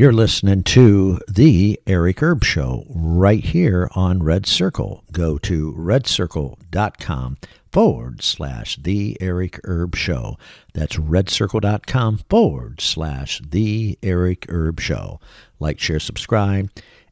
You're 0.00 0.14
listening 0.14 0.62
to 0.62 1.20
The 1.28 1.78
Eric 1.86 2.22
Erb 2.22 2.42
Show 2.42 2.86
right 2.88 3.44
here 3.44 3.86
on 3.94 4.22
Red 4.22 4.46
Circle. 4.46 5.04
Go 5.12 5.36
to 5.36 5.74
redcircle.com 5.74 7.36
forward 7.70 8.22
slash 8.22 8.76
The 8.76 9.18
Eric 9.20 9.60
Erb 9.66 9.94
Show. 9.94 10.38
That's 10.72 10.96
redcircle.com 10.96 12.20
forward 12.30 12.80
slash 12.80 13.42
The 13.46 13.98
Eric 14.02 14.46
Erb 14.50 14.80
Show. 14.80 15.20
Like, 15.58 15.78
share, 15.78 16.00
subscribe. 16.00 16.70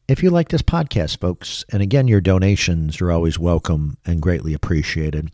If 0.09 0.23
you 0.23 0.31
like 0.31 0.49
this 0.49 0.63
podcast, 0.63 1.21
folks, 1.21 1.67
and 1.71 1.83
again, 1.83 2.09
your 2.09 2.23
donations 2.23 3.03
are 3.03 3.13
always 3.13 3.39
welcome 3.39 3.99
and 4.07 4.23
greatly 4.23 4.55
appreciated. 4.55 5.31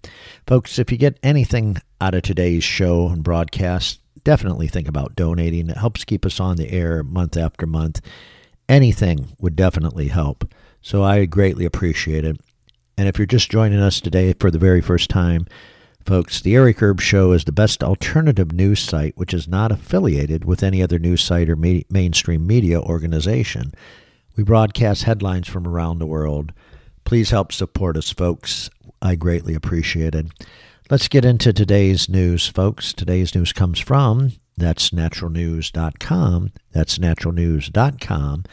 Folks, 0.48 0.80
if 0.80 0.90
you 0.90 0.98
get 0.98 1.20
anything 1.22 1.76
out 2.00 2.16
of 2.16 2.22
today's 2.22 2.64
show 2.64 3.10
and 3.10 3.22
broadcast, 3.22 4.00
definitely 4.22 4.68
think 4.68 4.88
about 4.88 5.16
donating. 5.16 5.68
It 5.68 5.76
helps 5.76 6.04
keep 6.04 6.24
us 6.24 6.38
on 6.40 6.56
the 6.56 6.70
air 6.70 7.02
month 7.02 7.36
after 7.36 7.66
month. 7.66 8.00
Anything 8.68 9.28
would 9.38 9.56
definitely 9.56 10.08
help. 10.08 10.52
So 10.80 11.02
I 11.02 11.24
greatly 11.24 11.64
appreciate 11.64 12.24
it. 12.24 12.38
And 12.96 13.08
if 13.08 13.18
you're 13.18 13.26
just 13.26 13.50
joining 13.50 13.80
us 13.80 14.00
today 14.00 14.32
for 14.34 14.50
the 14.50 14.58
very 14.58 14.80
first 14.80 15.10
time, 15.10 15.46
folks, 16.04 16.40
the 16.40 16.54
Eric 16.54 16.82
Erb 16.82 17.00
Show 17.00 17.32
is 17.32 17.44
the 17.44 17.52
best 17.52 17.82
alternative 17.82 18.52
news 18.52 18.80
site 18.80 19.16
which 19.16 19.34
is 19.34 19.48
not 19.48 19.72
affiliated 19.72 20.44
with 20.44 20.62
any 20.62 20.82
other 20.82 20.98
news 20.98 21.22
site 21.22 21.50
or 21.50 21.56
me- 21.56 21.86
mainstream 21.90 22.46
media 22.46 22.80
organization. 22.80 23.72
We 24.36 24.44
broadcast 24.44 25.04
headlines 25.04 25.48
from 25.48 25.66
around 25.66 25.98
the 25.98 26.06
world. 26.06 26.52
Please 27.04 27.30
help 27.30 27.52
support 27.52 27.96
us, 27.96 28.10
folks. 28.10 28.70
I 29.02 29.14
greatly 29.14 29.54
appreciate 29.54 30.14
it. 30.14 30.26
Let's 30.90 31.08
get 31.08 31.24
into 31.24 31.50
today's 31.50 32.10
news, 32.10 32.46
folks. 32.46 32.92
Today's 32.92 33.34
news 33.34 33.54
comes 33.54 33.80
from 33.80 34.32
that's 34.54 34.90
naturalnews.com. 34.90 36.52
That's 36.72 36.98
naturalnews.com, 36.98 38.44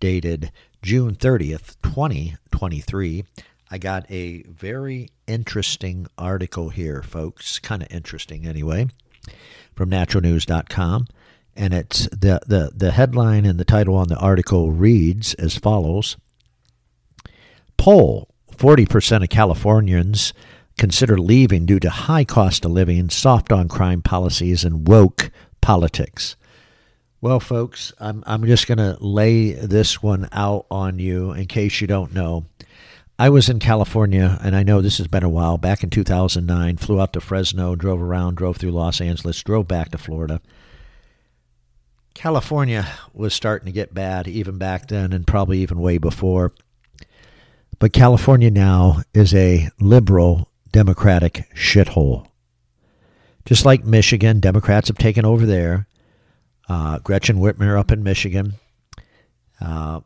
dated 0.00 0.52
June 0.80 1.14
30th, 1.14 1.76
2023. 1.82 3.24
I 3.70 3.76
got 3.78 4.10
a 4.10 4.42
very 4.44 5.10
interesting 5.26 6.06
article 6.16 6.70
here, 6.70 7.02
folks. 7.02 7.58
Kind 7.58 7.82
of 7.82 7.92
interesting, 7.92 8.46
anyway, 8.46 8.88
from 9.74 9.90
naturalnews.com. 9.90 11.08
And 11.54 11.74
it's 11.74 12.04
the, 12.08 12.40
the, 12.46 12.72
the 12.74 12.92
headline 12.92 13.44
and 13.44 13.60
the 13.60 13.66
title 13.66 13.96
on 13.96 14.08
the 14.08 14.16
article 14.16 14.70
reads 14.70 15.34
as 15.34 15.58
follows 15.58 16.16
Poll 17.76 18.30
40% 18.56 19.22
of 19.22 19.28
Californians 19.28 20.32
consider 20.78 21.18
leaving 21.18 21.66
due 21.66 21.80
to 21.80 21.90
high 21.90 22.24
cost 22.24 22.64
of 22.64 22.70
living, 22.70 23.08
soft 23.10 23.52
on 23.52 23.68
crime 23.68 24.02
policies, 24.02 24.64
and 24.64 24.86
woke 24.86 25.30
politics. 25.60 26.36
Well, 27.20 27.40
folks, 27.40 27.92
I'm, 27.98 28.22
I'm 28.26 28.44
just 28.44 28.66
going 28.66 28.78
to 28.78 28.96
lay 29.00 29.52
this 29.52 30.02
one 30.02 30.28
out 30.32 30.66
on 30.70 30.98
you 30.98 31.32
in 31.32 31.46
case 31.46 31.80
you 31.80 31.86
don't 31.86 32.12
know. 32.12 32.44
I 33.18 33.30
was 33.30 33.48
in 33.48 33.58
California, 33.58 34.38
and 34.42 34.54
I 34.54 34.62
know 34.62 34.82
this 34.82 34.98
has 34.98 35.06
been 35.06 35.22
a 35.22 35.28
while, 35.28 35.56
back 35.56 35.82
in 35.82 35.88
2009, 35.88 36.76
flew 36.76 37.00
out 37.00 37.14
to 37.14 37.20
Fresno, 37.22 37.74
drove 37.74 38.02
around, 38.02 38.36
drove 38.36 38.58
through 38.58 38.72
Los 38.72 39.00
Angeles, 39.00 39.42
drove 39.42 39.66
back 39.66 39.90
to 39.92 39.98
Florida. 39.98 40.42
California 42.12 42.86
was 43.14 43.32
starting 43.32 43.66
to 43.66 43.72
get 43.72 43.94
bad 43.94 44.28
even 44.28 44.58
back 44.58 44.88
then 44.88 45.12
and 45.14 45.26
probably 45.26 45.60
even 45.60 45.80
way 45.80 45.96
before. 45.96 46.52
But 47.78 47.92
California 47.92 48.50
now 48.50 49.02
is 49.14 49.34
a 49.34 49.68
liberal 49.80 50.48
Democratic 50.72 51.48
shithole. 51.54 52.26
Just 53.44 53.64
like 53.64 53.84
Michigan, 53.84 54.40
Democrats 54.40 54.88
have 54.88 54.98
taken 54.98 55.24
over 55.24 55.46
there. 55.46 55.86
Uh, 56.68 56.98
Gretchen 56.98 57.36
Whitmer 57.36 57.78
up 57.78 57.92
in 57.92 58.02
Michigan, 58.02 58.54
uh, 59.60 60.00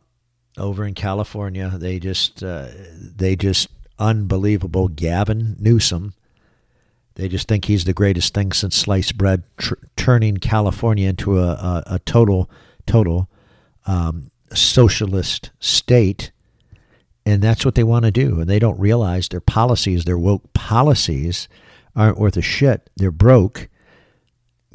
over 0.59 0.85
in 0.85 0.95
California, 0.95 1.71
they 1.75 1.99
just 1.99 2.43
uh, 2.43 2.69
they 3.01 3.35
just 3.35 3.69
unbelievable. 3.99 4.89
Gavin 4.89 5.57
Newsom, 5.59 6.13
they 7.15 7.29
just 7.29 7.49
think 7.49 7.65
he's 7.65 7.85
the 7.85 7.95
greatest 7.95 8.35
thing 8.35 8.53
since 8.53 8.77
sliced 8.77 9.17
bread, 9.17 9.43
tr- 9.57 9.75
turning 9.97 10.37
California 10.37 11.09
into 11.09 11.39
a, 11.39 11.53
a, 11.53 11.83
a 11.87 11.99
total 12.01 12.51
total 12.87 13.31
um, 13.87 14.31
socialist 14.53 15.51
state 15.61 16.31
and 17.27 17.43
that's 17.43 17.65
what 17.65 17.75
they 17.75 17.85
want 17.85 18.05
to 18.05 18.11
do. 18.11 18.41
And 18.41 18.49
they 18.49 18.59
don't 18.59 18.79
realize 18.79 19.29
their 19.29 19.41
policies, 19.41 20.05
their 20.05 20.19
woke 20.19 20.53
policies, 20.53 21.49
aren't 21.95 22.19
worth 22.19 22.37
a 22.37 22.43
shit. 22.43 22.89
They're 22.97 23.11
broke. 23.11 23.69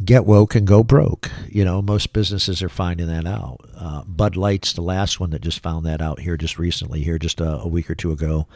Get 0.04 0.26
woke 0.26 0.56
and 0.56 0.68
go 0.68 0.84
broke. 0.84 1.32
You 1.48 1.64
know, 1.64 1.82
most 1.82 2.12
businesses 2.12 2.62
are 2.62 2.70
finding 2.70 3.08
that 3.08 3.26
out. 3.26 3.62
Uh, 3.78 4.04
Bud 4.04 4.36
Light's 4.36 4.74
the 4.74 4.82
last 4.82 5.20
one 5.20 5.30
that 5.30 5.42
just 5.42 5.64
found 5.64 5.86
that 5.86 6.02
out 6.02 6.20
here 6.20 6.36
just 6.36 6.60
recently, 6.60 7.02
here 7.02 7.18
just 7.18 7.40
a, 7.40 7.60
a 7.60 7.68
week 7.68 7.90
or 7.90 7.96
two 7.96 8.12
ago. 8.12 8.48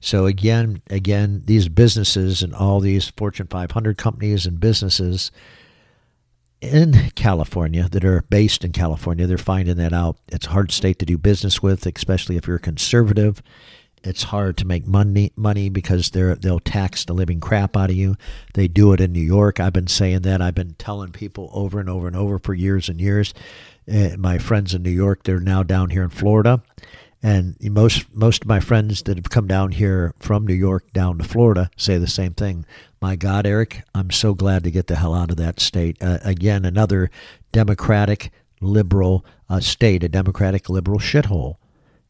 So 0.00 0.26
again, 0.26 0.82
again, 0.90 1.42
these 1.46 1.68
businesses 1.68 2.42
and 2.42 2.54
all 2.54 2.80
these 2.80 3.08
Fortune 3.08 3.46
500 3.46 3.96
companies 3.96 4.46
and 4.46 4.60
businesses 4.60 5.30
in 6.62 7.10
California 7.16 7.88
that 7.90 8.04
are 8.04 8.24
based 8.30 8.64
in 8.64 8.72
California. 8.72 9.26
They're 9.26 9.36
finding 9.36 9.76
that 9.76 9.92
out. 9.92 10.16
It's 10.28 10.46
a 10.46 10.50
hard 10.50 10.70
state 10.70 10.98
to 11.00 11.04
do 11.04 11.18
business 11.18 11.60
with, 11.60 11.84
especially 11.86 12.36
if 12.36 12.46
you're 12.46 12.58
conservative. 12.58 13.42
It's 14.04 14.24
hard 14.24 14.56
to 14.58 14.66
make 14.66 14.86
money 14.86 15.32
money 15.36 15.68
because 15.68 16.10
they're 16.10 16.34
they'll 16.34 16.60
tax 16.60 17.04
the 17.04 17.12
living 17.12 17.40
crap 17.40 17.76
out 17.76 17.90
of 17.90 17.96
you. 17.96 18.16
They 18.54 18.68
do 18.68 18.92
it 18.92 19.00
in 19.00 19.12
New 19.12 19.20
York. 19.20 19.60
I've 19.60 19.72
been 19.72 19.86
saying 19.86 20.22
that. 20.22 20.40
I've 20.40 20.54
been 20.54 20.74
telling 20.74 21.10
people 21.12 21.50
over 21.52 21.78
and 21.78 21.88
over 21.88 22.06
and 22.06 22.16
over 22.16 22.38
for 22.38 22.54
years 22.54 22.88
and 22.88 23.00
years. 23.00 23.34
Uh, 23.92 24.10
my 24.16 24.38
friends 24.38 24.74
in 24.74 24.82
New 24.82 24.90
York, 24.90 25.24
they're 25.24 25.40
now 25.40 25.64
down 25.64 25.90
here 25.90 26.04
in 26.04 26.10
Florida, 26.10 26.62
and 27.22 27.56
most 27.60 28.12
most 28.14 28.42
of 28.42 28.48
my 28.48 28.60
friends 28.60 29.02
that 29.02 29.16
have 29.16 29.30
come 29.30 29.46
down 29.46 29.72
here 29.72 30.14
from 30.18 30.46
New 30.46 30.54
York 30.54 30.92
down 30.92 31.18
to 31.18 31.24
Florida 31.24 31.70
say 31.76 31.98
the 31.98 32.06
same 32.06 32.34
thing. 32.34 32.66
My 33.00 33.16
God, 33.16 33.46
Eric, 33.46 33.82
I'm 33.94 34.10
so 34.10 34.34
glad 34.34 34.64
to 34.64 34.70
get 34.70 34.88
the 34.88 34.96
hell 34.96 35.14
out 35.14 35.30
of 35.30 35.36
that 35.36 35.60
state. 35.60 35.96
Uh, 36.00 36.18
again, 36.22 36.64
another 36.64 37.10
Democratic 37.52 38.30
liberal 38.60 39.24
uh, 39.48 39.60
state, 39.60 40.02
a 40.02 40.08
Democratic 40.08 40.68
liberal 40.68 40.98
shithole. 40.98 41.56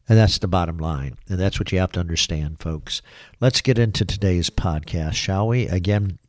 And 0.07 0.17
that's 0.17 0.37
the 0.37 0.47
bottom 0.47 0.77
line. 0.77 1.17
And 1.29 1.39
that's 1.39 1.59
what 1.59 1.71
you 1.71 1.79
have 1.79 1.93
to 1.93 1.99
understand, 1.99 2.59
folks. 2.59 3.01
Let's 3.39 3.61
get 3.61 3.79
into 3.79 4.03
today's 4.03 4.49
podcast, 4.49 5.13
shall 5.13 5.47
we? 5.47 5.67
Again, 5.67 6.19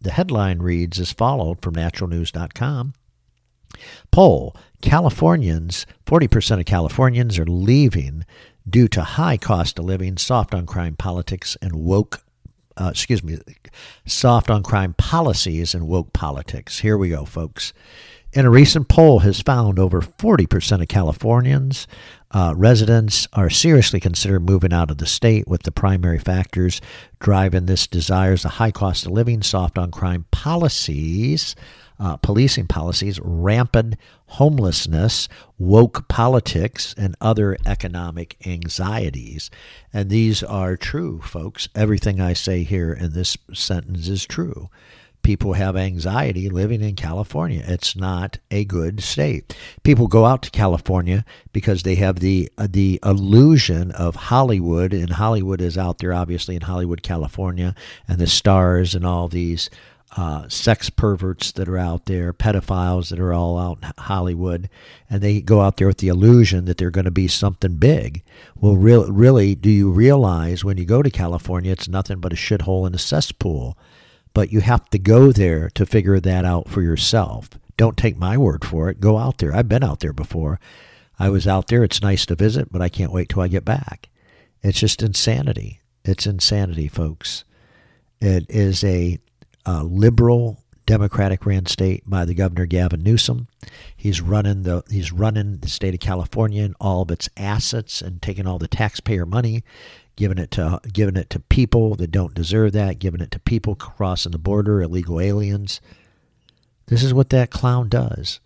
the 0.00 0.12
headline 0.12 0.60
reads 0.60 0.98
as 0.98 1.12
followed 1.12 1.60
from 1.60 1.74
naturalnews.com. 1.74 2.94
Poll 4.10 4.56
Californians, 4.80 5.86
40% 6.06 6.60
of 6.60 6.66
Californians 6.66 7.38
are 7.38 7.46
leaving 7.46 8.24
due 8.68 8.88
to 8.88 9.02
high 9.02 9.36
cost 9.36 9.78
of 9.78 9.84
living, 9.84 10.16
soft 10.16 10.54
on 10.54 10.66
crime 10.66 10.94
politics, 10.94 11.56
and 11.60 11.74
woke, 11.74 12.22
uh, 12.76 12.88
excuse 12.90 13.24
me, 13.24 13.38
soft 14.06 14.50
on 14.50 14.62
crime 14.62 14.94
policies 14.94 15.74
and 15.74 15.88
woke 15.88 16.12
politics. 16.12 16.80
Here 16.80 16.96
we 16.96 17.08
go, 17.08 17.24
folks. 17.24 17.72
In 18.32 18.44
a 18.44 18.50
recent 18.50 18.88
poll 18.88 19.20
has 19.20 19.40
found 19.40 19.78
over 19.78 20.02
40% 20.02 20.82
of 20.82 20.88
Californians 20.88 21.86
uh, 22.30 22.52
residents 22.54 23.26
are 23.32 23.48
seriously 23.48 24.00
considering 24.00 24.44
moving 24.44 24.72
out 24.72 24.90
of 24.90 24.98
the 24.98 25.06
state 25.06 25.48
with 25.48 25.62
the 25.62 25.72
primary 25.72 26.18
factors 26.18 26.80
driving 27.20 27.64
this 27.64 27.86
desires 27.86 28.42
the 28.42 28.50
high 28.50 28.70
cost 28.70 29.06
of 29.06 29.12
living, 29.12 29.42
soft 29.42 29.78
on 29.78 29.90
crime 29.90 30.26
policies, 30.30 31.56
uh, 31.98 32.16
policing 32.16 32.66
policies, 32.66 33.18
rampant 33.20 33.96
homelessness, 34.26 35.28
woke 35.58 36.06
politics, 36.08 36.94
and 36.96 37.16
other 37.20 37.56
economic 37.66 38.36
anxieties. 38.46 39.50
And 39.92 40.10
these 40.10 40.42
are 40.42 40.76
true, 40.76 41.20
folks. 41.22 41.68
Everything 41.74 42.20
I 42.20 42.34
say 42.34 42.62
here 42.62 42.92
in 42.92 43.14
this 43.14 43.36
sentence 43.52 44.08
is 44.08 44.26
true. 44.26 44.68
People 45.22 45.54
have 45.54 45.76
anxiety 45.76 46.48
living 46.48 46.80
in 46.80 46.94
California. 46.94 47.62
It's 47.66 47.96
not 47.96 48.38
a 48.50 48.64
good 48.64 49.02
state. 49.02 49.54
People 49.82 50.06
go 50.06 50.24
out 50.24 50.42
to 50.42 50.50
California 50.50 51.24
because 51.52 51.82
they 51.82 51.96
have 51.96 52.20
the 52.20 52.50
uh, 52.56 52.68
the 52.70 53.00
illusion 53.04 53.90
of 53.90 54.14
Hollywood, 54.14 54.94
and 54.94 55.10
Hollywood 55.10 55.60
is 55.60 55.76
out 55.76 55.98
there, 55.98 56.14
obviously 56.14 56.54
in 56.54 56.62
Hollywood, 56.62 57.02
California, 57.02 57.74
and 58.06 58.18
the 58.18 58.26
stars 58.26 58.94
and 58.94 59.04
all 59.04 59.28
these 59.28 59.68
uh, 60.16 60.48
sex 60.48 60.90
perverts 60.90 61.52
that 61.52 61.68
are 61.68 61.78
out 61.78 62.06
there, 62.06 62.32
pedophiles 62.32 63.10
that 63.10 63.20
are 63.20 63.32
all 63.32 63.58
out 63.58 63.78
in 63.82 63.92
Hollywood, 63.98 64.70
and 65.10 65.20
they 65.20 65.40
go 65.40 65.60
out 65.60 65.76
there 65.76 65.86
with 65.86 65.98
the 65.98 66.08
illusion 66.08 66.64
that 66.64 66.78
they're 66.78 66.90
going 66.90 67.04
to 67.04 67.10
be 67.10 67.28
something 67.28 67.76
big. 67.76 68.22
Well, 68.56 68.76
re- 68.76 69.04
really, 69.08 69.54
do 69.54 69.70
you 69.70 69.90
realize 69.90 70.64
when 70.64 70.78
you 70.78 70.86
go 70.86 71.02
to 71.02 71.10
California, 71.10 71.72
it's 71.72 71.88
nothing 71.88 72.20
but 72.20 72.32
a 72.32 72.36
shithole 72.36 72.86
and 72.86 72.94
a 72.94 72.98
cesspool? 72.98 73.76
But 74.32 74.50
you 74.52 74.60
have 74.60 74.88
to 74.90 74.98
go 74.98 75.32
there 75.32 75.68
to 75.70 75.86
figure 75.86 76.20
that 76.20 76.44
out 76.44 76.68
for 76.68 76.80
yourself. 76.82 77.50
Don't 77.76 77.96
take 77.96 78.16
my 78.16 78.36
word 78.36 78.64
for 78.64 78.88
it. 78.88 79.00
Go 79.00 79.18
out 79.18 79.38
there. 79.38 79.54
I've 79.54 79.68
been 79.68 79.84
out 79.84 80.00
there 80.00 80.12
before. 80.12 80.58
I 81.18 81.28
was 81.28 81.46
out 81.46 81.68
there. 81.68 81.84
It's 81.84 82.02
nice 82.02 82.24
to 82.26 82.34
visit, 82.34 82.72
but 82.72 82.82
I 82.82 82.88
can't 82.88 83.12
wait 83.12 83.28
till 83.28 83.42
I 83.42 83.48
get 83.48 83.64
back. 83.64 84.08
It's 84.62 84.80
just 84.80 85.02
insanity. 85.02 85.80
It's 86.04 86.26
insanity, 86.26 86.88
folks. 86.88 87.44
It 88.20 88.46
is 88.48 88.82
a 88.82 89.18
uh, 89.68 89.82
liberal 89.82 90.64
Democratic 90.86 91.44
ran 91.44 91.66
state 91.66 92.02
by 92.06 92.24
the 92.24 92.32
governor 92.32 92.64
Gavin 92.64 93.02
Newsom. 93.02 93.48
He's 93.94 94.22
running 94.22 94.62
the 94.62 94.82
he's 94.88 95.12
running 95.12 95.58
the 95.58 95.68
state 95.68 95.92
of 95.92 96.00
California 96.00 96.64
and 96.64 96.74
all 96.80 97.02
of 97.02 97.10
its 97.10 97.28
assets 97.36 98.00
and 98.00 98.22
taking 98.22 98.46
all 98.46 98.58
the 98.58 98.68
taxpayer 98.68 99.26
money, 99.26 99.62
giving 100.16 100.38
it 100.38 100.50
to 100.52 100.80
giving 100.90 101.16
it 101.16 101.28
to 101.28 101.40
people 101.40 101.94
that 101.96 102.10
don't 102.10 102.32
deserve 102.32 102.72
that, 102.72 102.98
giving 102.98 103.20
it 103.20 103.30
to 103.32 103.38
people 103.40 103.74
crossing 103.74 104.32
the 104.32 104.38
border, 104.38 104.80
illegal 104.80 105.20
aliens. 105.20 105.82
This 106.86 107.02
is 107.02 107.12
what 107.12 107.28
that 107.28 107.50
clown 107.50 107.90
does. 107.90 108.40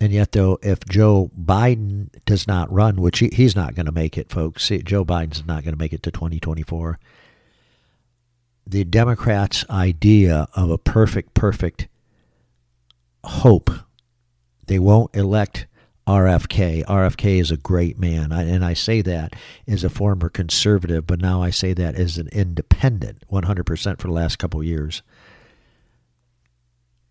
And 0.00 0.10
yet, 0.10 0.32
though, 0.32 0.58
if 0.62 0.78
Joe 0.88 1.30
Biden 1.38 2.08
does 2.24 2.46
not 2.46 2.72
run, 2.72 3.02
which 3.02 3.18
he, 3.18 3.28
he's 3.28 3.56
not 3.56 3.74
going 3.74 3.84
to 3.86 3.92
make 3.92 4.16
it, 4.16 4.30
folks, 4.30 4.64
See, 4.64 4.80
Joe 4.80 5.04
Biden's 5.04 5.44
not 5.44 5.64
going 5.64 5.74
to 5.74 5.78
make 5.78 5.92
it 5.92 6.02
to 6.04 6.10
2024 6.10 6.98
the 8.68 8.84
Democrats' 8.84 9.64
idea 9.70 10.46
of 10.54 10.70
a 10.70 10.76
perfect, 10.76 11.32
perfect 11.32 11.88
hope. 13.24 13.70
They 14.66 14.78
won't 14.78 15.16
elect 15.16 15.66
RFK. 16.06 16.84
RFK 16.84 17.40
is 17.40 17.50
a 17.50 17.56
great 17.56 17.98
man. 17.98 18.30
I, 18.30 18.42
and 18.42 18.62
I 18.62 18.74
say 18.74 19.00
that 19.02 19.34
as 19.66 19.84
a 19.84 19.88
former 19.88 20.28
conservative, 20.28 21.06
but 21.06 21.20
now 21.20 21.42
I 21.42 21.48
say 21.48 21.72
that 21.74 21.94
as 21.94 22.18
an 22.18 22.28
independent 22.28 23.24
100% 23.30 24.00
for 24.00 24.06
the 24.06 24.12
last 24.12 24.36
couple 24.36 24.62
years. 24.62 25.02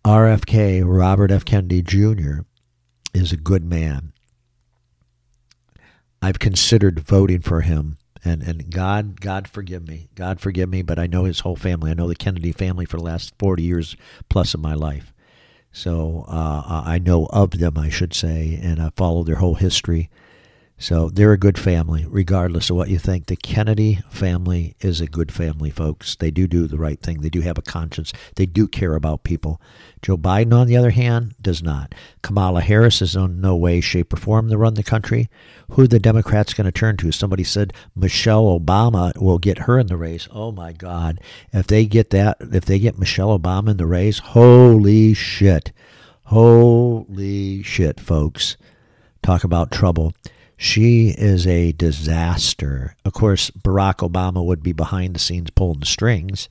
RFK, 0.04 0.82
Robert 0.86 1.32
F. 1.32 1.44
Kennedy 1.44 1.82
Jr., 1.82 2.40
is 3.12 3.32
a 3.32 3.36
good 3.36 3.64
man. 3.64 4.12
I've 6.22 6.38
considered 6.38 7.00
voting 7.00 7.40
for 7.40 7.62
him 7.62 7.98
and 8.24 8.42
and 8.42 8.70
God 8.70 9.20
God 9.20 9.48
forgive 9.48 9.86
me. 9.86 10.08
God 10.14 10.40
forgive 10.40 10.68
me 10.68 10.82
but 10.82 10.98
I 10.98 11.06
know 11.06 11.24
his 11.24 11.40
whole 11.40 11.56
family. 11.56 11.90
I 11.90 11.94
know 11.94 12.08
the 12.08 12.14
Kennedy 12.14 12.52
family 12.52 12.84
for 12.84 12.96
the 12.96 13.04
last 13.04 13.34
40 13.38 13.62
years 13.62 13.96
plus 14.28 14.54
of 14.54 14.60
my 14.60 14.74
life. 14.74 15.12
So 15.70 16.24
uh, 16.28 16.82
I 16.84 16.98
know 16.98 17.26
of 17.26 17.52
them 17.52 17.76
I 17.76 17.88
should 17.88 18.14
say 18.14 18.58
and 18.62 18.80
I 18.80 18.90
follow 18.96 19.22
their 19.22 19.36
whole 19.36 19.54
history 19.54 20.10
so 20.80 21.08
they're 21.08 21.32
a 21.32 21.38
good 21.38 21.58
family, 21.58 22.06
regardless 22.08 22.70
of 22.70 22.76
what 22.76 22.88
you 22.88 22.98
think. 23.00 23.26
The 23.26 23.34
Kennedy 23.36 23.98
family 24.10 24.76
is 24.78 25.00
a 25.00 25.08
good 25.08 25.32
family, 25.32 25.70
folks. 25.70 26.14
They 26.14 26.30
do 26.30 26.46
do 26.46 26.68
the 26.68 26.78
right 26.78 27.00
thing. 27.00 27.20
They 27.20 27.28
do 27.28 27.40
have 27.40 27.58
a 27.58 27.62
conscience. 27.62 28.12
They 28.36 28.46
do 28.46 28.68
care 28.68 28.94
about 28.94 29.24
people. 29.24 29.60
Joe 30.02 30.16
Biden, 30.16 30.54
on 30.54 30.68
the 30.68 30.76
other 30.76 30.90
hand, 30.90 31.34
does 31.42 31.64
not. 31.64 31.96
Kamala 32.22 32.60
Harris 32.60 33.02
is 33.02 33.16
in 33.16 33.40
no 33.40 33.56
way, 33.56 33.80
shape, 33.80 34.12
or 34.12 34.16
form 34.16 34.48
to 34.50 34.56
run 34.56 34.74
the 34.74 34.84
country. 34.84 35.28
Who 35.72 35.88
the 35.88 35.98
Democrats 35.98 36.54
going 36.54 36.66
to 36.66 36.72
turn 36.72 36.96
to? 36.98 37.10
Somebody 37.10 37.42
said 37.42 37.72
Michelle 37.96 38.44
Obama 38.44 39.16
will 39.20 39.38
get 39.38 39.60
her 39.60 39.80
in 39.80 39.88
the 39.88 39.96
race. 39.96 40.28
Oh 40.32 40.52
my 40.52 40.72
God! 40.72 41.18
If 41.52 41.66
they 41.66 41.86
get 41.86 42.10
that, 42.10 42.36
if 42.40 42.64
they 42.64 42.78
get 42.78 43.00
Michelle 43.00 43.36
Obama 43.36 43.70
in 43.70 43.76
the 43.78 43.86
race, 43.86 44.20
holy 44.20 45.12
shit, 45.12 45.72
holy 46.26 47.64
shit, 47.64 47.98
folks! 47.98 48.56
Talk 49.24 49.42
about 49.42 49.72
trouble. 49.72 50.14
She 50.60 51.10
is 51.10 51.46
a 51.46 51.70
disaster. 51.70 52.96
Of 53.04 53.12
course, 53.12 53.48
Barack 53.52 53.98
Obama 54.06 54.44
would 54.44 54.60
be 54.60 54.72
behind 54.72 55.14
the 55.14 55.20
scenes 55.20 55.50
pulling 55.50 55.78
the 55.78 55.86
strings, 55.86 56.48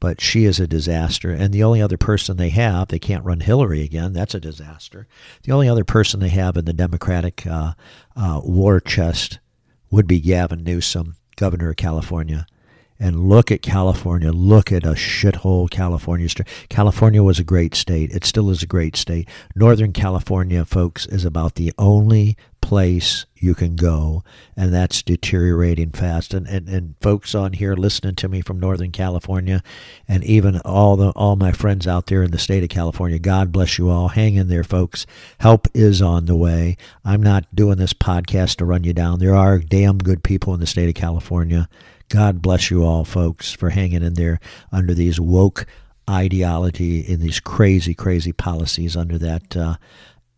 but 0.00 0.22
she 0.22 0.46
is 0.46 0.58
a 0.58 0.66
disaster. 0.66 1.30
And 1.32 1.52
the 1.52 1.62
only 1.62 1.82
other 1.82 1.98
person 1.98 2.38
they 2.38 2.48
have, 2.48 2.88
they 2.88 2.98
can't 2.98 3.26
run 3.26 3.40
Hillary 3.40 3.82
again. 3.82 4.14
That's 4.14 4.34
a 4.34 4.40
disaster. 4.40 5.06
The 5.42 5.52
only 5.52 5.68
other 5.68 5.84
person 5.84 6.18
they 6.18 6.30
have 6.30 6.56
in 6.56 6.64
the 6.64 6.72
Democratic 6.72 7.46
uh, 7.46 7.74
uh, 8.16 8.40
war 8.42 8.80
chest 8.80 9.38
would 9.90 10.06
be 10.06 10.18
Gavin 10.18 10.64
Newsom, 10.64 11.16
governor 11.36 11.68
of 11.68 11.76
California 11.76 12.46
and 13.02 13.28
look 13.28 13.50
at 13.50 13.62
California. 13.62 14.30
Look 14.30 14.70
at 14.70 14.84
a 14.84 14.92
shithole 14.92 15.68
California. 15.68 16.28
California 16.68 17.20
was 17.20 17.40
a 17.40 17.44
great 17.44 17.74
state. 17.74 18.12
It 18.12 18.24
still 18.24 18.48
is 18.48 18.62
a 18.62 18.66
great 18.66 18.94
state. 18.94 19.28
Northern 19.56 19.92
California, 19.92 20.64
folks, 20.64 21.06
is 21.06 21.24
about 21.24 21.56
the 21.56 21.72
only 21.78 22.36
place 22.72 23.26
you 23.36 23.54
can 23.54 23.76
go, 23.76 24.24
and 24.56 24.72
that's 24.72 25.02
deteriorating 25.02 25.90
fast. 25.90 26.32
And, 26.32 26.46
and, 26.46 26.70
and 26.70 26.94
folks 27.02 27.34
on 27.34 27.52
here 27.52 27.74
listening 27.74 28.14
to 28.14 28.28
me 28.30 28.40
from 28.40 28.58
Northern 28.58 28.92
California, 28.92 29.62
and 30.08 30.24
even 30.24 30.58
all 30.64 30.96
the 30.96 31.10
all 31.10 31.36
my 31.36 31.52
friends 31.52 31.86
out 31.86 32.06
there 32.06 32.22
in 32.22 32.30
the 32.30 32.38
state 32.38 32.62
of 32.62 32.70
California, 32.70 33.18
God 33.18 33.52
bless 33.52 33.76
you 33.76 33.90
all. 33.90 34.08
Hang 34.08 34.36
in 34.36 34.48
there, 34.48 34.64
folks. 34.64 35.04
Help 35.40 35.68
is 35.74 36.00
on 36.00 36.24
the 36.24 36.34
way. 36.34 36.78
I'm 37.04 37.22
not 37.22 37.54
doing 37.54 37.76
this 37.76 37.92
podcast 37.92 38.56
to 38.56 38.64
run 38.64 38.84
you 38.84 38.94
down. 38.94 39.18
There 39.18 39.36
are 39.36 39.58
damn 39.58 39.98
good 39.98 40.24
people 40.24 40.54
in 40.54 40.60
the 40.60 40.66
state 40.66 40.88
of 40.88 40.94
California 40.94 41.68
God 42.08 42.42
bless 42.42 42.70
you 42.70 42.84
all, 42.84 43.06
folks, 43.06 43.52
for 43.52 43.70
hanging 43.70 44.02
in 44.02 44.12
there 44.12 44.38
under 44.70 44.92
these 44.92 45.18
woke 45.18 45.64
ideology 46.10 47.10
and 47.10 47.22
these 47.22 47.40
crazy, 47.40 47.94
crazy 47.94 48.32
policies 48.32 48.94
under 48.96 49.16
that 49.16 49.56
uh, 49.56 49.76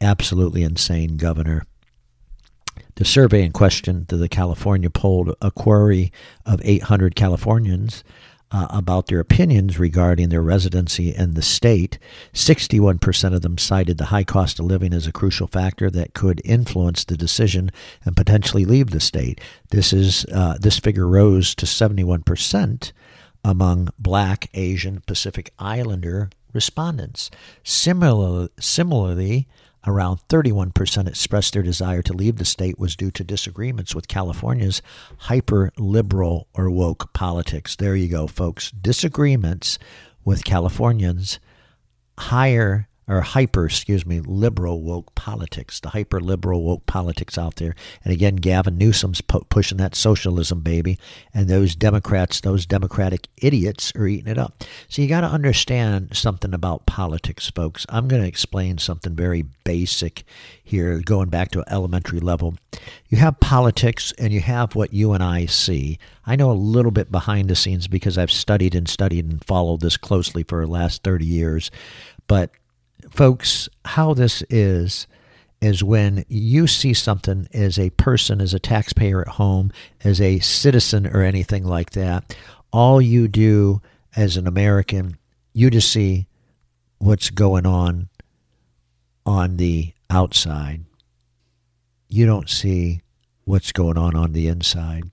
absolutely 0.00 0.62
insane 0.62 1.16
governor. 1.16 1.64
The 2.96 3.04
survey 3.04 3.42
in 3.42 3.52
question 3.52 4.06
to 4.06 4.16
the 4.16 4.28
California 4.28 4.90
polled 4.90 5.34
a 5.42 5.50
query 5.50 6.12
of 6.46 6.60
800 6.62 7.16
Californians 7.16 8.04
uh, 8.54 8.68
about 8.70 9.08
their 9.08 9.18
opinions 9.18 9.80
regarding 9.80 10.28
their 10.28 10.40
residency 10.40 11.12
in 11.12 11.34
the 11.34 11.42
state. 11.42 11.98
61% 12.32 13.34
of 13.34 13.42
them 13.42 13.58
cited 13.58 13.98
the 13.98 14.06
high 14.06 14.22
cost 14.22 14.60
of 14.60 14.66
living 14.66 14.92
as 14.92 15.08
a 15.08 15.12
crucial 15.12 15.48
factor 15.48 15.90
that 15.90 16.14
could 16.14 16.40
influence 16.44 17.02
the 17.04 17.16
decision 17.16 17.70
and 18.04 18.16
potentially 18.16 18.64
leave 18.64 18.90
the 18.90 19.00
state. 19.00 19.40
This 19.70 19.92
is 19.92 20.24
uh, 20.32 20.56
this 20.60 20.78
figure 20.78 21.08
rose 21.08 21.54
to 21.56 21.66
71% 21.66 22.92
among 23.44 23.88
Black, 23.98 24.48
Asian, 24.54 25.00
Pacific 25.00 25.52
Islander 25.58 26.30
respondents. 26.52 27.32
Similar, 27.64 28.48
similarly, 28.60 29.48
Around 29.86 30.20
31% 30.28 31.06
expressed 31.08 31.52
their 31.52 31.62
desire 31.62 32.00
to 32.02 32.14
leave 32.14 32.36
the 32.36 32.44
state 32.44 32.78
was 32.78 32.96
due 32.96 33.10
to 33.10 33.22
disagreements 33.22 33.94
with 33.94 34.08
California's 34.08 34.80
hyper 35.18 35.70
liberal 35.76 36.48
or 36.54 36.70
woke 36.70 37.12
politics. 37.12 37.76
There 37.76 37.94
you 37.94 38.08
go, 38.08 38.26
folks. 38.26 38.70
Disagreements 38.70 39.78
with 40.24 40.44
Californians' 40.44 41.38
higher 42.18 42.88
or 43.06 43.20
hyper, 43.20 43.66
excuse 43.66 44.06
me, 44.06 44.20
liberal 44.20 44.82
woke 44.82 45.14
politics, 45.14 45.80
the 45.80 45.90
hyper 45.90 46.20
liberal 46.20 46.62
woke 46.62 46.86
politics 46.86 47.36
out 47.36 47.56
there. 47.56 47.74
And 48.02 48.12
again, 48.12 48.36
Gavin 48.36 48.78
Newsom's 48.78 49.20
pu- 49.20 49.44
pushing 49.50 49.78
that 49.78 49.94
socialism, 49.94 50.60
baby. 50.60 50.98
And 51.34 51.48
those 51.48 51.76
Democrats, 51.76 52.40
those 52.40 52.64
Democratic 52.64 53.28
idiots 53.42 53.92
are 53.94 54.06
eating 54.06 54.30
it 54.30 54.38
up. 54.38 54.64
So 54.88 55.02
you 55.02 55.08
got 55.08 55.20
to 55.20 55.26
understand 55.26 56.16
something 56.16 56.54
about 56.54 56.86
politics, 56.86 57.50
folks. 57.50 57.84
I'm 57.90 58.08
going 58.08 58.22
to 58.22 58.28
explain 58.28 58.78
something 58.78 59.14
very 59.14 59.44
basic 59.64 60.24
here, 60.62 61.00
going 61.04 61.28
back 61.28 61.50
to 61.50 61.64
elementary 61.68 62.20
level. 62.20 62.56
You 63.08 63.18
have 63.18 63.38
politics 63.40 64.12
and 64.18 64.32
you 64.32 64.40
have 64.40 64.74
what 64.74 64.94
you 64.94 65.12
and 65.12 65.22
I 65.22 65.44
see. 65.46 65.98
I 66.26 66.36
know 66.36 66.50
a 66.50 66.52
little 66.52 66.90
bit 66.90 67.12
behind 67.12 67.50
the 67.50 67.54
scenes 67.54 67.86
because 67.86 68.16
I've 68.16 68.32
studied 68.32 68.74
and 68.74 68.88
studied 68.88 69.26
and 69.26 69.44
followed 69.44 69.82
this 69.82 69.98
closely 69.98 70.42
for 70.42 70.64
the 70.64 70.72
last 70.72 71.02
30 71.02 71.26
years. 71.26 71.70
But 72.26 72.50
folks, 73.10 73.68
how 73.84 74.14
this 74.14 74.42
is 74.50 75.06
is 75.60 75.82
when 75.82 76.24
you 76.28 76.66
see 76.66 76.92
something 76.92 77.48
as 77.54 77.78
a 77.78 77.88
person, 77.90 78.40
as 78.40 78.52
a 78.52 78.58
taxpayer 78.58 79.22
at 79.22 79.28
home, 79.28 79.72
as 80.02 80.20
a 80.20 80.38
citizen 80.40 81.06
or 81.06 81.22
anything 81.22 81.64
like 81.64 81.90
that, 81.90 82.36
all 82.70 83.00
you 83.00 83.26
do 83.28 83.80
as 84.14 84.36
an 84.36 84.46
American, 84.46 85.16
you 85.54 85.70
just 85.70 85.90
see 85.90 86.26
what's 86.98 87.30
going 87.30 87.64
on 87.64 88.08
on 89.24 89.56
the 89.56 89.92
outside. 90.10 90.84
You 92.08 92.26
don't 92.26 92.50
see 92.50 93.00
what's 93.44 93.72
going 93.72 93.96
on 93.96 94.14
on 94.14 94.32
the 94.32 94.48
inside. 94.48 95.10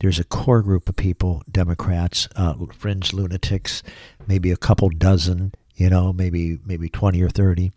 There's 0.00 0.18
a 0.18 0.24
core 0.24 0.62
group 0.62 0.88
of 0.88 0.96
people, 0.96 1.42
Democrats, 1.50 2.28
uh, 2.36 2.54
fringe 2.76 3.12
lunatics, 3.12 3.82
maybe 4.26 4.50
a 4.50 4.56
couple 4.56 4.90
dozen 4.90 5.52
you 5.74 5.90
know, 5.90 6.12
maybe 6.12 6.58
maybe 6.64 6.88
20 6.88 7.20
or 7.22 7.28
30. 7.28 7.72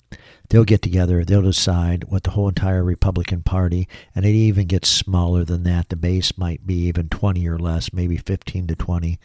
They'll 0.50 0.63
get 0.63 0.82
together, 0.82 1.25
they'll 1.25 1.42
decide 1.42 2.06
what 2.06 2.24
the 2.24 2.32
whole 2.32 2.48
entire 2.48 2.84
Republican 2.84 3.44
Party, 3.44 3.88
and 4.16 4.25
it 4.25 4.30
even 4.30 4.68
gets 4.68 4.88
smaller 4.88 5.44
than 5.44 5.63
that. 5.63 5.89
The 5.89 5.96
base 5.96 6.38
might 6.38 6.66
be 6.66 6.75
even 6.86 7.10
20 7.10 7.46
or 7.48 7.60
less, 7.60 7.92
maybe 7.92 8.18
15 8.18 8.68
to 8.68 8.75
20. 8.75 9.20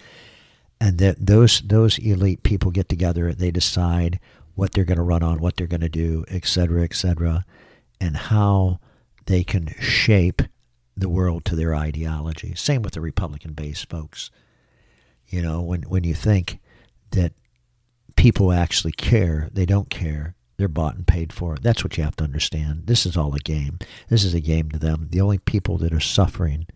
And 0.81 0.99
that 0.99 1.25
those 1.25 1.61
those 1.61 1.99
elite 1.99 2.43
people 2.43 2.73
get 2.73 2.89
together, 2.89 3.33
they 3.33 3.53
decide 3.53 4.19
what 4.55 4.73
they're 4.73 4.85
going 4.85 4.97
to 4.99 5.03
run 5.05 5.23
on, 5.23 5.41
what 5.41 5.57
they're 5.57 5.67
going 5.67 5.81
to 5.81 5.89
do, 5.89 6.25
et 6.29 6.45
cetera, 6.45 6.83
et 6.83 6.95
cetera, 6.95 7.45
and 8.01 8.17
how 8.17 8.81
they 9.27 9.45
can 9.45 9.69
shape 9.79 10.43
the 10.97 11.09
world 11.09 11.45
to 11.45 11.57
their 11.57 11.75
ideology. 11.75 12.55
Same 12.55 12.83
with 12.83 12.95
the 12.95 13.01
Republican 13.01 13.53
base, 13.53 13.85
folks. 13.85 14.31
You 15.29 15.41
know, 15.41 15.63
when 15.63 15.83
when 15.83 16.05
you 16.05 16.15
think 16.15 16.59
that 17.13 17.33
people 18.17 18.53
actually 18.53 18.93
care. 18.93 19.49
They 19.53 19.67
don't 19.67 19.91
care. 19.91 20.35
They're 20.57 20.69
bought 20.69 20.95
and 20.95 21.07
paid 21.07 21.33
for. 21.33 21.57
That's 21.61 21.83
what 21.83 21.97
you 21.97 22.05
have 22.05 22.17
to 22.17 22.25
understand. 22.25 22.87
This 22.87 23.07
is 23.07 23.17
all 23.17 23.35
a 23.35 23.41
game. 23.41 23.79
This 24.09 24.25
is 24.25 24.35
a 24.35 24.41
game 24.41 24.71
to 24.71 24.79
them. 24.79 25.09
The 25.11 25.21
only 25.21 25.39
people 25.39 25.79
that 25.79 25.93
are 25.93 26.01
suffering 26.01 26.67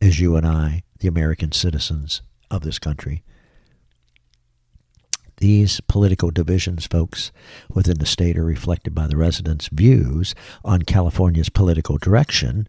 is 0.00 0.20
you 0.20 0.36
and 0.36 0.46
I, 0.46 0.82
the 0.98 1.08
American 1.08 1.52
citizens 1.52 2.22
of 2.50 2.62
this 2.62 2.78
country. 2.78 3.22
These 5.38 5.80
political 5.80 6.30
divisions, 6.30 6.86
folks, 6.86 7.32
within 7.68 7.98
the 7.98 8.06
state 8.06 8.36
are 8.36 8.44
reflected 8.44 8.94
by 8.94 9.06
the 9.06 9.16
residents' 9.16 9.68
views 9.72 10.34
on 10.64 10.82
California's 10.82 11.48
political 11.48 11.98
direction 11.98 12.68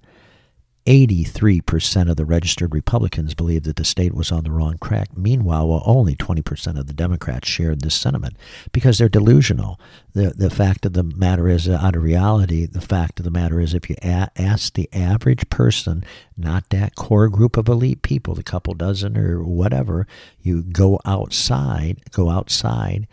83% 0.86 2.10
of 2.10 2.18
the 2.18 2.26
registered 2.26 2.74
Republicans 2.74 3.34
believed 3.34 3.64
that 3.66 3.78
the 3.78 3.86
state 3.86 4.14
was 4.14 4.32
on 4.32 4.44
the 4.44 4.52
wrong 4.52 4.78
track. 4.84 5.18
Meanwhile, 5.18 5.68
well, 5.68 5.84
only 5.86 6.16
20% 6.16 6.78
of 6.78 6.88
the 6.88 6.94
Democrats 6.94 7.48
shared 7.48 7.82
this 7.82 7.96
sentiment 7.96 8.36
because 8.74 8.98
they're 8.98 9.08
delusional. 9.08 9.80
The, 10.14 10.32
the 10.32 10.50
fact 10.50 10.86
of 10.86 10.94
the 10.94 11.04
matter 11.04 11.48
is, 11.48 11.70
uh, 11.70 11.80
out 11.82 11.96
of 11.96 12.04
reality, 12.04 12.66
the 12.66 12.82
fact 12.82 13.20
of 13.20 13.24
the 13.24 13.32
matter 13.32 13.62
is, 13.62 13.74
if 13.74 13.90
you 13.90 13.96
a- 14.04 14.30
ask 14.36 14.74
the 14.74 14.90
average 14.92 15.50
person, 15.50 16.04
not 16.36 16.70
that 16.70 16.96
core 16.96 17.30
group 17.30 17.56
of 17.56 17.70
elite 17.70 18.02
people, 18.02 18.36
the 18.36 18.44
couple 18.44 18.74
dozen 18.74 19.18
or 19.18 19.42
whatever, 19.42 20.06
you 20.42 20.64
go 20.64 21.00
outside, 21.06 22.02
go 22.12 22.30
outside 22.30 23.08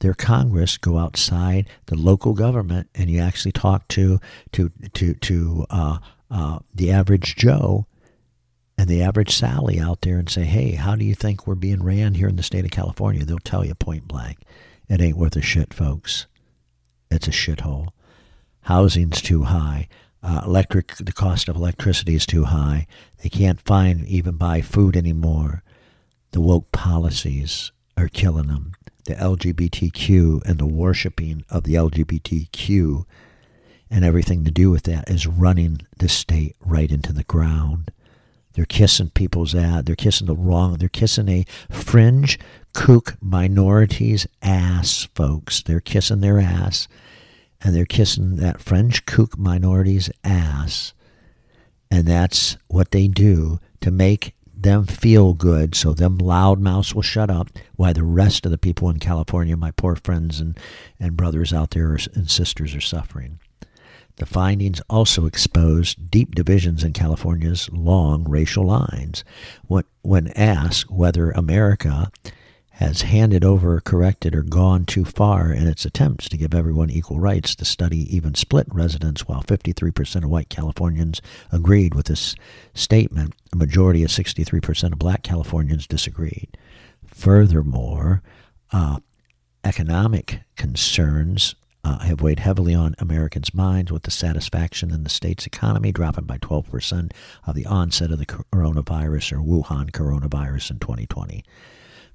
their 0.00 0.14
Congress, 0.14 0.78
go 0.78 0.98
outside 0.98 1.68
the 1.86 1.96
local 1.96 2.32
government, 2.32 2.88
and 2.94 3.10
you 3.10 3.20
actually 3.20 3.50
talk 3.50 3.88
to 3.88 4.20
to 4.52 4.70
to 4.94 5.14
to 5.14 5.66
uh, 5.70 5.98
uh, 6.30 6.58
the 6.74 6.90
average 6.90 7.36
Joe 7.36 7.86
and 8.76 8.88
the 8.88 9.02
average 9.02 9.34
Sally 9.34 9.80
out 9.80 10.02
there 10.02 10.18
and 10.18 10.30
say, 10.30 10.44
hey, 10.44 10.72
how 10.72 10.94
do 10.94 11.04
you 11.04 11.14
think 11.14 11.46
we're 11.46 11.56
being 11.56 11.82
ran 11.82 12.14
here 12.14 12.28
in 12.28 12.36
the 12.36 12.42
state 12.42 12.64
of 12.64 12.70
California? 12.70 13.24
They'll 13.24 13.38
tell 13.38 13.64
you 13.64 13.74
point 13.74 14.06
blank, 14.06 14.38
it 14.88 15.00
ain't 15.00 15.16
worth 15.16 15.36
a 15.36 15.42
shit, 15.42 15.74
folks. 15.74 16.26
It's 17.10 17.28
a 17.28 17.32
shithole. 17.32 17.88
Housing's 18.62 19.20
too 19.22 19.44
high. 19.44 19.88
Uh, 20.22 20.42
electric, 20.44 20.96
the 20.96 21.12
cost 21.12 21.48
of 21.48 21.56
electricity 21.56 22.14
is 22.14 22.26
too 22.26 22.44
high. 22.44 22.86
They 23.22 23.28
can't 23.28 23.60
find 23.60 24.06
even 24.06 24.36
buy 24.36 24.60
food 24.60 24.96
anymore. 24.96 25.62
The 26.32 26.40
woke 26.40 26.70
policies 26.72 27.72
are 27.96 28.08
killing 28.08 28.48
them. 28.48 28.72
The 29.04 29.14
LGBTQ 29.14 30.44
and 30.44 30.58
the 30.58 30.66
worshiping 30.66 31.44
of 31.48 31.64
the 31.64 31.74
LGBTQ 31.74 33.04
and 33.90 34.04
everything 34.04 34.44
to 34.44 34.50
do 34.50 34.70
with 34.70 34.84
that 34.84 35.08
is 35.08 35.26
running 35.26 35.80
the 35.98 36.08
state 36.08 36.56
right 36.60 36.90
into 36.90 37.12
the 37.12 37.24
ground. 37.24 37.90
They're 38.52 38.64
kissing 38.64 39.10
people's 39.10 39.54
ass. 39.54 39.84
They're 39.84 39.94
kissing 39.94 40.26
the 40.26 40.34
wrong. 40.34 40.74
They're 40.74 40.88
kissing 40.88 41.28
a 41.28 41.44
fringe 41.70 42.38
kook 42.74 43.16
minority's 43.20 44.26
ass, 44.42 45.08
folks. 45.14 45.62
They're 45.62 45.80
kissing 45.80 46.20
their 46.20 46.40
ass, 46.40 46.88
and 47.60 47.74
they're 47.74 47.84
kissing 47.84 48.36
that 48.36 48.60
fringe 48.60 49.06
kook 49.06 49.38
minority's 49.38 50.10
ass, 50.24 50.92
and 51.90 52.06
that's 52.06 52.56
what 52.66 52.90
they 52.90 53.08
do 53.08 53.60
to 53.80 53.90
make 53.90 54.34
them 54.60 54.86
feel 54.86 55.34
good 55.34 55.74
so 55.74 55.92
them 55.92 56.18
loudmouths 56.18 56.94
will 56.94 57.02
shut 57.02 57.30
up 57.30 57.48
while 57.76 57.94
the 57.94 58.02
rest 58.02 58.44
of 58.44 58.50
the 58.50 58.58
people 58.58 58.90
in 58.90 58.98
California, 58.98 59.56
my 59.56 59.70
poor 59.70 59.94
friends 59.94 60.40
and, 60.40 60.58
and 60.98 61.16
brothers 61.16 61.52
out 61.52 61.70
there 61.70 61.96
and 62.14 62.28
sisters 62.28 62.74
are 62.74 62.80
suffering. 62.80 63.38
The 64.18 64.26
findings 64.26 64.80
also 64.90 65.26
exposed 65.26 66.10
deep 66.10 66.34
divisions 66.34 66.82
in 66.82 66.92
California's 66.92 67.68
long 67.70 68.28
racial 68.28 68.64
lines. 68.64 69.24
When 70.02 70.28
asked 70.28 70.90
whether 70.90 71.30
America 71.30 72.10
has 72.72 73.02
handed 73.02 73.44
over, 73.44 73.80
corrected, 73.80 74.34
or 74.34 74.42
gone 74.42 74.84
too 74.84 75.04
far 75.04 75.52
in 75.52 75.66
its 75.66 75.84
attempts 75.84 76.28
to 76.28 76.36
give 76.36 76.54
everyone 76.54 76.90
equal 76.90 77.18
rights, 77.18 77.54
the 77.54 77.64
study 77.64 78.14
even 78.14 78.34
split 78.34 78.66
residents 78.72 79.26
while 79.26 79.42
53% 79.42 80.24
of 80.24 80.30
white 80.30 80.48
Californians 80.48 81.20
agreed 81.50 81.94
with 81.94 82.06
this 82.06 82.34
statement. 82.74 83.34
A 83.52 83.56
majority 83.56 84.04
of 84.04 84.10
63% 84.10 84.92
of 84.92 84.98
black 84.98 85.22
Californians 85.22 85.88
disagreed. 85.88 86.56
Furthermore, 87.06 88.22
uh, 88.72 89.00
economic 89.64 90.40
concerns 90.56 91.56
uh, 91.88 91.98
have 92.00 92.20
weighed 92.20 92.40
heavily 92.40 92.74
on 92.74 92.94
Americans' 92.98 93.54
minds, 93.54 93.90
with 93.90 94.02
the 94.02 94.10
satisfaction 94.10 94.92
in 94.92 95.04
the 95.04 95.10
state's 95.10 95.46
economy 95.46 95.90
dropping 95.90 96.26
by 96.26 96.36
12% 96.36 97.12
of 97.46 97.54
the 97.54 97.64
onset 97.64 98.10
of 98.10 98.18
the 98.18 98.26
coronavirus 98.26 99.32
or 99.32 99.38
Wuhan 99.38 99.90
coronavirus 99.90 100.72
in 100.72 100.78
2020. 100.80 101.42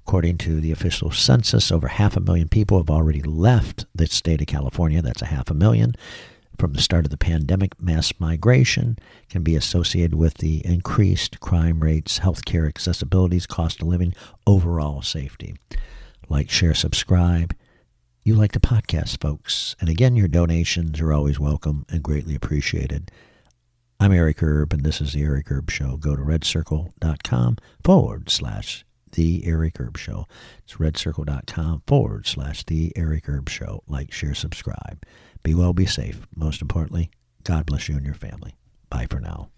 According 0.06 0.38
to 0.38 0.60
the 0.60 0.70
official 0.70 1.10
census, 1.10 1.72
over 1.72 1.88
half 1.88 2.16
a 2.16 2.20
million 2.20 2.48
people 2.48 2.78
have 2.78 2.90
already 2.90 3.22
left 3.22 3.86
the 3.94 4.06
state 4.06 4.40
of 4.40 4.46
California. 4.46 5.02
That's 5.02 5.22
a 5.22 5.26
half 5.26 5.50
a 5.50 5.54
million. 5.54 5.94
From 6.56 6.74
the 6.74 6.82
start 6.82 7.04
of 7.04 7.10
the 7.10 7.16
pandemic, 7.16 7.80
mass 7.82 8.12
migration 8.20 8.96
can 9.28 9.42
be 9.42 9.56
associated 9.56 10.14
with 10.14 10.34
the 10.34 10.64
increased 10.64 11.40
crime 11.40 11.80
rates, 11.80 12.20
healthcare 12.20 12.72
accessibilities, 12.72 13.48
cost 13.48 13.82
of 13.82 13.88
living, 13.88 14.14
overall 14.46 15.02
safety. 15.02 15.56
Like, 16.28 16.48
share, 16.48 16.74
subscribe 16.74 17.56
you 18.24 18.34
like 18.34 18.52
the 18.52 18.60
podcast, 18.60 19.20
folks. 19.20 19.76
And 19.80 19.90
again, 19.90 20.16
your 20.16 20.28
donations 20.28 20.98
are 21.00 21.12
always 21.12 21.38
welcome 21.38 21.84
and 21.90 22.02
greatly 22.02 22.34
appreciated. 22.34 23.10
I'm 24.00 24.12
Eric 24.12 24.42
Erb, 24.42 24.72
and 24.72 24.82
this 24.82 25.00
is 25.00 25.12
The 25.12 25.22
Eric 25.22 25.50
Erb 25.52 25.70
Show. 25.70 25.98
Go 25.98 26.16
to 26.16 26.22
redcircle.com 26.22 27.58
forward 27.84 28.30
slash 28.30 28.86
The 29.12 29.46
Eric 29.46 29.78
Erb 29.78 29.98
Show. 29.98 30.26
It's 30.64 30.74
redcircle.com 30.74 31.82
forward 31.86 32.26
slash 32.26 32.64
The 32.64 32.94
Eric 32.96 33.28
Erb 33.28 33.50
Show. 33.50 33.82
Like, 33.86 34.10
share, 34.10 34.34
subscribe. 34.34 35.04
Be 35.42 35.54
well, 35.54 35.74
be 35.74 35.86
safe. 35.86 36.26
Most 36.34 36.62
importantly, 36.62 37.10
God 37.44 37.66
bless 37.66 37.90
you 37.90 37.96
and 37.96 38.06
your 38.06 38.14
family. 38.14 38.54
Bye 38.88 39.06
for 39.08 39.20
now. 39.20 39.50